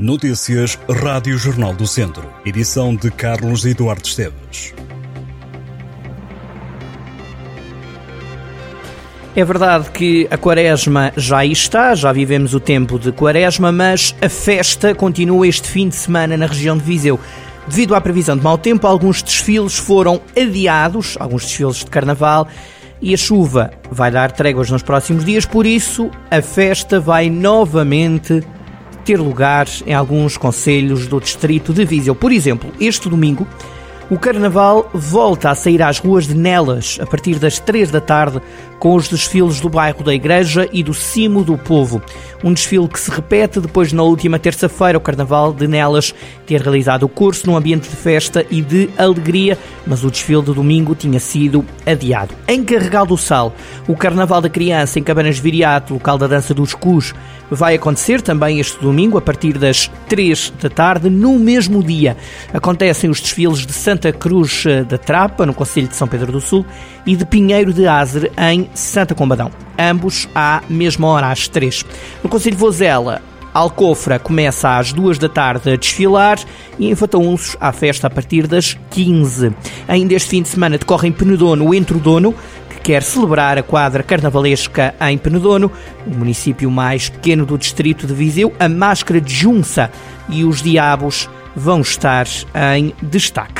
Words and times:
Notícias 0.00 0.78
Rádio 0.88 1.36
Jornal 1.36 1.74
do 1.74 1.86
Centro. 1.86 2.26
Edição 2.46 2.96
de 2.96 3.10
Carlos 3.10 3.66
Eduardo 3.66 4.08
Esteves. 4.08 4.72
É 9.36 9.44
verdade 9.44 9.90
que 9.90 10.26
a 10.30 10.38
quaresma 10.38 11.12
já 11.18 11.44
está, 11.44 11.94
já 11.94 12.10
vivemos 12.12 12.54
o 12.54 12.60
tempo 12.60 12.98
de 12.98 13.12
quaresma, 13.12 13.70
mas 13.70 14.16
a 14.22 14.30
festa 14.30 14.94
continua 14.94 15.46
este 15.46 15.68
fim 15.68 15.90
de 15.90 15.96
semana 15.96 16.34
na 16.34 16.46
região 16.46 16.78
de 16.78 16.82
Viseu. 16.82 17.20
Devido 17.68 17.94
à 17.94 18.00
previsão 18.00 18.38
de 18.38 18.42
mau 18.42 18.56
tempo, 18.56 18.86
alguns 18.86 19.22
desfiles 19.22 19.76
foram 19.76 20.18
adiados, 20.34 21.18
alguns 21.20 21.42
desfiles 21.42 21.76
de 21.76 21.86
carnaval, 21.90 22.48
e 23.02 23.12
a 23.12 23.18
chuva 23.18 23.70
vai 23.90 24.10
dar 24.10 24.32
tréguas 24.32 24.70
nos 24.70 24.82
próximos 24.82 25.26
dias, 25.26 25.44
por 25.44 25.66
isso 25.66 26.10
a 26.30 26.40
festa 26.40 26.98
vai 26.98 27.28
novamente 27.28 28.42
ter 29.10 29.18
lugar 29.18 29.66
em 29.84 29.92
alguns 29.92 30.36
conselhos 30.36 31.08
do 31.08 31.18
distrito 31.18 31.72
de 31.72 31.84
Viseu. 31.84 32.14
Por 32.14 32.30
exemplo, 32.30 32.70
este 32.80 33.08
domingo, 33.08 33.44
o 34.10 34.18
Carnaval 34.18 34.90
volta 34.92 35.50
a 35.50 35.54
sair 35.54 35.80
às 35.80 36.00
ruas 36.00 36.26
de 36.26 36.34
Nelas 36.34 36.98
a 37.00 37.06
partir 37.06 37.38
das 37.38 37.60
3 37.60 37.92
da 37.92 38.00
tarde 38.00 38.42
com 38.80 38.94
os 38.94 39.08
desfiles 39.08 39.60
do 39.60 39.68
bairro 39.68 40.02
da 40.02 40.12
Igreja 40.12 40.68
e 40.72 40.82
do 40.82 40.92
Cimo 40.92 41.44
do 41.44 41.56
Povo. 41.56 42.02
Um 42.42 42.52
desfile 42.52 42.88
que 42.88 42.98
se 42.98 43.10
repete 43.10 43.60
depois 43.60 43.92
na 43.92 44.02
última 44.02 44.38
terça-feira 44.38 44.96
o 44.96 45.00
Carnaval 45.00 45.52
de 45.52 45.68
Nelas 45.68 46.14
ter 46.46 46.62
realizado 46.62 47.04
o 47.04 47.08
curso 47.08 47.46
num 47.46 47.56
ambiente 47.56 47.88
de 47.88 47.94
festa 47.94 48.44
e 48.50 48.62
de 48.62 48.88
alegria, 48.96 49.56
mas 49.86 50.02
o 50.02 50.10
desfile 50.10 50.42
de 50.42 50.54
domingo 50.54 50.94
tinha 50.94 51.20
sido 51.20 51.64
adiado. 51.86 52.34
Em 52.48 52.64
Carregal 52.64 53.04
do 53.06 53.18
Sal, 53.18 53.54
o 53.86 53.94
Carnaval 53.94 54.40
da 54.40 54.48
Criança 54.48 54.98
em 54.98 55.02
Cabanas 55.02 55.36
de 55.36 55.42
Viriato, 55.42 55.92
local 55.92 56.16
da 56.16 56.26
Dança 56.26 56.54
dos 56.54 56.74
Cus, 56.74 57.14
vai 57.50 57.74
acontecer 57.74 58.22
também 58.22 58.60
este 58.60 58.80
domingo 58.80 59.18
a 59.18 59.20
partir 59.20 59.58
das 59.58 59.90
3 60.08 60.54
da 60.62 60.70
tarde, 60.70 61.10
no 61.10 61.38
mesmo 61.38 61.82
dia. 61.82 62.16
Acontecem 62.54 63.10
os 63.10 63.20
desfiles 63.20 63.66
de 63.66 63.72
Santa 63.72 63.99
Cruz 64.12 64.64
eh, 64.66 64.82
da 64.82 64.96
Trapa, 64.96 65.44
no 65.44 65.52
Conselho 65.54 65.88
de 65.88 65.96
São 65.96 66.08
Pedro 66.08 66.32
do 66.32 66.40
Sul, 66.40 66.64
e 67.06 67.14
de 67.14 67.26
Pinheiro 67.26 67.72
de 67.72 67.86
Azer, 67.86 68.32
em 68.38 68.68
Santa 68.74 69.14
Combadão. 69.14 69.50
Ambos 69.78 70.28
à 70.34 70.62
mesma 70.68 71.06
hora, 71.08 71.30
às 71.30 71.46
3. 71.48 71.84
No 72.22 72.30
Conselho 72.30 72.56
de 72.56 72.60
Vozela, 72.60 73.22
Alcofra 73.52 74.18
começa 74.18 74.78
às 74.78 74.92
2 74.92 75.18
da 75.18 75.28
tarde 75.28 75.72
a 75.72 75.76
desfilar 75.76 76.38
e 76.78 76.88
em 76.88 76.94
Fataunços 76.94 77.56
há 77.60 77.72
festa 77.72 78.06
a 78.06 78.10
partir 78.10 78.46
das 78.46 78.78
15. 78.90 79.52
Ainda 79.88 80.14
este 80.14 80.30
fim 80.30 80.42
de 80.42 80.48
semana 80.48 80.78
decorre 80.78 81.08
em 81.08 81.12
Penedono 81.12 81.68
o 81.68 81.74
Entrodono, 81.74 82.34
que 82.70 82.80
quer 82.80 83.02
celebrar 83.02 83.58
a 83.58 83.62
quadra 83.62 84.02
carnavalesca 84.02 84.94
em 85.00 85.18
Penedono, 85.18 85.70
o 86.06 86.10
município 86.10 86.70
mais 86.70 87.08
pequeno 87.08 87.44
do 87.44 87.58
distrito 87.58 88.06
de 88.06 88.14
Viseu. 88.14 88.54
A 88.58 88.68
máscara 88.68 89.20
de 89.20 89.34
Junça 89.34 89.90
e 90.28 90.44
os 90.44 90.62
diabos 90.62 91.28
vão 91.54 91.80
estar 91.80 92.26
em 92.74 92.94
destaque. 93.02 93.59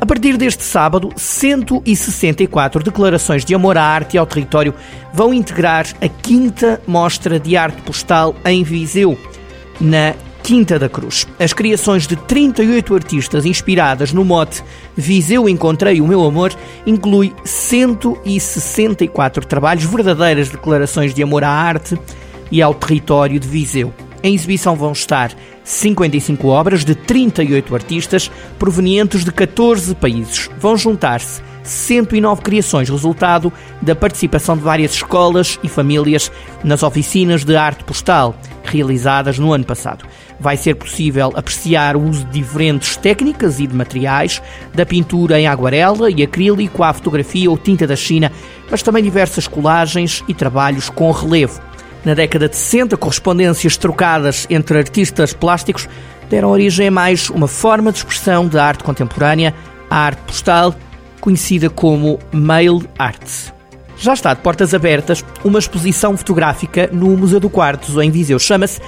A 0.00 0.06
partir 0.06 0.36
deste 0.36 0.62
sábado, 0.62 1.10
164 1.16 2.82
declarações 2.82 3.44
de 3.44 3.54
amor 3.54 3.76
à 3.76 3.82
arte 3.82 4.14
e 4.14 4.18
ao 4.18 4.26
território 4.26 4.72
vão 5.12 5.34
integrar 5.34 5.86
a 6.00 6.08
quinta 6.08 6.80
Mostra 6.86 7.40
de 7.40 7.56
Arte 7.56 7.82
Postal 7.82 8.34
em 8.44 8.62
Viseu, 8.62 9.18
na 9.80 10.14
Quinta 10.42 10.78
da 10.78 10.88
Cruz. 10.88 11.26
As 11.38 11.52
criações 11.52 12.06
de 12.06 12.14
38 12.14 12.94
artistas 12.94 13.44
inspiradas 13.44 14.12
no 14.12 14.24
mote 14.24 14.62
Viseu 14.96 15.48
Encontrei 15.48 16.00
o 16.00 16.06
Meu 16.06 16.24
Amor 16.24 16.54
inclui 16.86 17.34
164 17.44 19.44
trabalhos, 19.46 19.84
verdadeiras 19.84 20.48
declarações 20.48 21.12
de 21.12 21.24
amor 21.24 21.42
à 21.42 21.50
arte 21.50 21.98
e 22.50 22.62
ao 22.62 22.72
território 22.72 23.38
de 23.38 23.48
Viseu. 23.48 23.92
Em 24.28 24.34
exibição 24.34 24.76
vão 24.76 24.92
estar 24.92 25.32
55 25.64 26.48
obras 26.48 26.84
de 26.84 26.94
38 26.94 27.74
artistas 27.74 28.30
provenientes 28.58 29.24
de 29.24 29.32
14 29.32 29.94
países. 29.94 30.50
Vão 30.60 30.76
juntar-se 30.76 31.40
109 31.62 32.42
criações, 32.42 32.90
resultado 32.90 33.50
da 33.80 33.96
participação 33.96 34.54
de 34.54 34.62
várias 34.62 34.92
escolas 34.92 35.58
e 35.62 35.68
famílias 35.68 36.30
nas 36.62 36.82
oficinas 36.82 37.42
de 37.42 37.56
arte 37.56 37.84
postal 37.84 38.36
realizadas 38.64 39.38
no 39.38 39.50
ano 39.50 39.64
passado. 39.64 40.04
Vai 40.38 40.58
ser 40.58 40.74
possível 40.74 41.32
apreciar 41.34 41.96
o 41.96 42.02
uso 42.02 42.26
de 42.26 42.32
diferentes 42.32 42.98
técnicas 42.98 43.58
e 43.58 43.66
de 43.66 43.74
materiais, 43.74 44.42
da 44.74 44.84
pintura 44.84 45.40
em 45.40 45.46
aguarela 45.46 46.10
e 46.10 46.22
acrílico 46.22 46.82
à 46.82 46.92
fotografia 46.92 47.50
ou 47.50 47.56
tinta 47.56 47.86
da 47.86 47.96
China, 47.96 48.30
mas 48.70 48.82
também 48.82 49.02
diversas 49.02 49.48
colagens 49.48 50.22
e 50.28 50.34
trabalhos 50.34 50.90
com 50.90 51.10
relevo. 51.12 51.67
Na 52.04 52.14
década 52.14 52.48
de 52.48 52.56
60, 52.56 52.96
correspondências 52.96 53.76
trocadas 53.76 54.46
entre 54.48 54.78
artistas 54.78 55.32
plásticos 55.32 55.88
deram 56.30 56.50
origem 56.50 56.88
a 56.88 56.90
mais 56.90 57.30
uma 57.30 57.48
forma 57.48 57.90
de 57.90 57.98
expressão 57.98 58.46
da 58.46 58.64
arte 58.64 58.84
contemporânea, 58.84 59.54
a 59.90 59.96
arte 59.96 60.20
postal, 60.26 60.74
conhecida 61.20 61.68
como 61.68 62.18
mail 62.32 62.82
art. 62.98 63.52
Já 63.96 64.12
está 64.12 64.32
de 64.32 64.40
portas 64.40 64.74
abertas 64.74 65.24
uma 65.42 65.58
exposição 65.58 66.16
fotográfica 66.16 66.88
no 66.92 67.16
Museu 67.16 67.40
do 67.40 67.50
Quartos, 67.50 67.96
em 67.96 68.10
Viseu. 68.10 68.38
Chama-se 68.38 68.80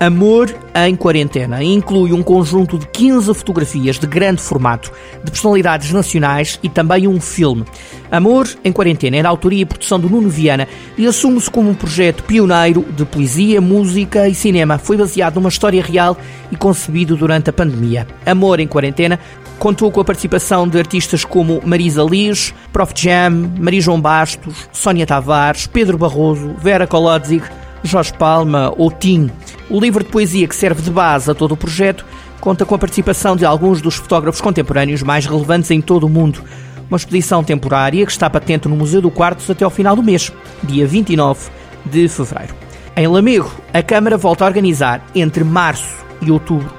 Amor 0.00 0.54
em 0.76 0.94
Quarentena 0.94 1.60
inclui 1.60 2.12
um 2.12 2.22
conjunto 2.22 2.78
de 2.78 2.86
15 2.86 3.34
fotografias 3.34 3.98
de 3.98 4.06
grande 4.06 4.40
formato 4.40 4.92
de 5.24 5.28
personalidades 5.28 5.90
nacionais 5.90 6.56
e 6.62 6.68
também 6.68 7.08
um 7.08 7.20
filme. 7.20 7.64
Amor 8.08 8.48
em 8.62 8.70
Quarentena 8.70 9.16
é 9.16 9.22
da 9.24 9.28
autoria 9.28 9.62
e 9.62 9.66
produção 9.66 9.98
do 9.98 10.08
Nuno 10.08 10.28
Viana 10.28 10.68
e 10.96 11.04
assume-se 11.04 11.50
como 11.50 11.70
um 11.70 11.74
projeto 11.74 12.22
pioneiro 12.22 12.86
de 12.96 13.04
poesia, 13.04 13.60
música 13.60 14.28
e 14.28 14.36
cinema. 14.36 14.78
Foi 14.78 14.96
baseado 14.96 15.34
numa 15.34 15.48
história 15.48 15.82
real 15.82 16.16
e 16.52 16.56
concebido 16.56 17.16
durante 17.16 17.50
a 17.50 17.52
pandemia. 17.52 18.06
Amor 18.24 18.60
em 18.60 18.68
Quarentena 18.68 19.18
contou 19.58 19.90
com 19.90 20.00
a 20.00 20.04
participação 20.04 20.68
de 20.68 20.78
artistas 20.78 21.24
como 21.24 21.60
Marisa 21.64 22.04
Liz, 22.04 22.54
Prof. 22.72 22.92
Jam, 22.94 23.50
Maria 23.58 23.80
João 23.80 24.00
Bastos, 24.00 24.68
Sónia 24.72 25.04
Tavares, 25.04 25.66
Pedro 25.66 25.98
Barroso, 25.98 26.54
Vera 26.62 26.86
Kolodzig, 26.86 27.42
Jorge 27.88 28.12
Palma 28.12 28.72
ou 28.76 28.90
Tim. 28.90 29.30
O 29.70 29.80
livro 29.80 30.04
de 30.04 30.10
poesia 30.10 30.46
que 30.46 30.54
serve 30.54 30.82
de 30.82 30.90
base 30.90 31.30
a 31.30 31.34
todo 31.34 31.52
o 31.52 31.56
projeto 31.56 32.04
conta 32.40 32.64
com 32.64 32.74
a 32.74 32.78
participação 32.78 33.34
de 33.34 33.44
alguns 33.44 33.80
dos 33.80 33.96
fotógrafos 33.96 34.40
contemporâneos 34.40 35.02
mais 35.02 35.26
relevantes 35.26 35.70
em 35.70 35.80
todo 35.80 36.04
o 36.04 36.08
mundo. 36.08 36.44
Uma 36.88 36.96
exposição 36.96 37.42
temporária 37.42 38.04
que 38.04 38.12
está 38.12 38.28
patente 38.28 38.68
no 38.68 38.76
Museu 38.76 39.00
do 39.00 39.10
Quartos 39.10 39.50
até 39.50 39.64
ao 39.64 39.70
final 39.70 39.96
do 39.96 40.02
mês, 40.02 40.32
dia 40.62 40.86
29 40.86 41.50
de 41.86 42.08
fevereiro. 42.08 42.54
Em 42.96 43.06
Lamego, 43.06 43.50
a 43.72 43.82
Câmara 43.82 44.16
volta 44.16 44.44
a 44.44 44.48
organizar 44.48 45.04
entre 45.14 45.42
março 45.42 46.04
e 46.20 46.30
outubro 46.30 46.78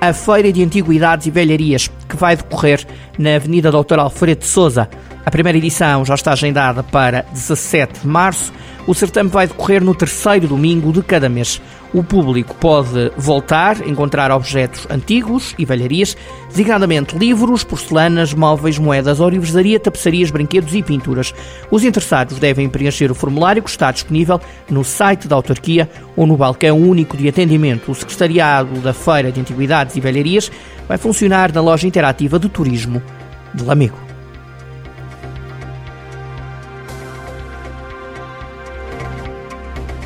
a 0.00 0.14
Feira 0.14 0.50
de 0.50 0.64
Antiguidades 0.64 1.26
e 1.26 1.30
Velharias, 1.30 1.90
que 2.08 2.16
vai 2.16 2.34
decorrer 2.34 2.86
na 3.18 3.36
Avenida 3.36 3.70
Doutor 3.70 3.98
Alfredo 3.98 4.40
de 4.40 4.46
Souza. 4.46 4.88
A 5.30 5.38
primeira 5.40 5.58
edição 5.58 6.04
já 6.04 6.16
está 6.16 6.32
agendada 6.32 6.82
para 6.82 7.24
17 7.30 8.00
de 8.00 8.06
março. 8.08 8.52
O 8.84 8.92
certame 8.92 9.30
vai 9.30 9.46
decorrer 9.46 9.80
no 9.80 9.94
terceiro 9.94 10.48
domingo 10.48 10.92
de 10.92 11.04
cada 11.04 11.28
mês. 11.28 11.62
O 11.94 12.02
público 12.02 12.52
pode 12.56 13.12
voltar, 13.16 13.86
encontrar 13.86 14.32
objetos 14.32 14.88
antigos 14.90 15.54
e 15.56 15.64
velharias, 15.64 16.16
designadamente 16.48 17.16
livros, 17.16 17.62
porcelanas, 17.62 18.34
móveis, 18.34 18.76
moedas, 18.76 19.20
orivesaria, 19.20 19.78
tapeçarias, 19.78 20.32
brinquedos 20.32 20.74
e 20.74 20.82
pinturas. 20.82 21.32
Os 21.70 21.84
interessados 21.84 22.40
devem 22.40 22.68
preencher 22.68 23.08
o 23.08 23.14
formulário 23.14 23.62
que 23.62 23.70
está 23.70 23.92
disponível 23.92 24.40
no 24.68 24.82
site 24.82 25.28
da 25.28 25.36
autarquia 25.36 25.88
ou 26.16 26.26
no 26.26 26.36
balcão 26.36 26.76
único 26.76 27.16
de 27.16 27.28
atendimento. 27.28 27.92
O 27.92 27.94
secretariado 27.94 28.80
da 28.80 28.92
Feira 28.92 29.30
de 29.30 29.40
Antiguidades 29.40 29.94
e 29.94 30.00
Velharias 30.00 30.50
vai 30.88 30.98
funcionar 30.98 31.52
na 31.52 31.60
loja 31.60 31.86
interativa 31.86 32.36
de 32.36 32.48
turismo 32.48 33.00
de 33.54 33.62
Lamego. 33.62 34.09